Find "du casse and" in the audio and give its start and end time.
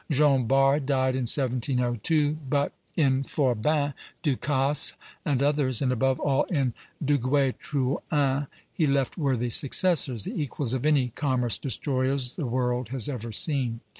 4.23-5.43